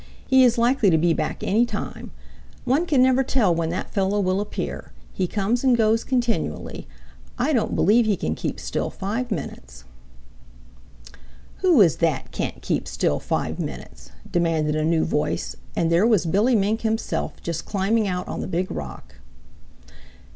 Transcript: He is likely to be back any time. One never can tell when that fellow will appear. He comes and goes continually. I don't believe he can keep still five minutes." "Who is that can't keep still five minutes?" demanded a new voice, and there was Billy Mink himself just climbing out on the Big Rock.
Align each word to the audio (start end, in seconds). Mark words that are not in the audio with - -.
He 0.25 0.43
is 0.43 0.57
likely 0.57 0.89
to 0.89 0.97
be 0.97 1.13
back 1.13 1.43
any 1.43 1.63
time. 1.63 2.09
One 2.65 2.87
never 2.91 3.21
can 3.23 3.31
tell 3.31 3.53
when 3.53 3.69
that 3.69 3.93
fellow 3.93 4.19
will 4.19 4.41
appear. 4.41 4.93
He 5.13 5.27
comes 5.27 5.63
and 5.63 5.77
goes 5.77 6.03
continually. 6.03 6.87
I 7.37 7.53
don't 7.53 7.75
believe 7.75 8.07
he 8.07 8.17
can 8.17 8.33
keep 8.33 8.59
still 8.59 8.89
five 8.89 9.29
minutes." 9.29 9.83
"Who 11.57 11.81
is 11.81 11.97
that 11.97 12.31
can't 12.31 12.63
keep 12.63 12.87
still 12.87 13.19
five 13.19 13.59
minutes?" 13.59 14.09
demanded 14.31 14.75
a 14.75 14.83
new 14.83 15.05
voice, 15.05 15.55
and 15.75 15.91
there 15.91 16.07
was 16.07 16.25
Billy 16.25 16.55
Mink 16.55 16.81
himself 16.81 17.39
just 17.43 17.65
climbing 17.67 18.07
out 18.07 18.27
on 18.27 18.41
the 18.41 18.47
Big 18.47 18.71
Rock. 18.71 19.17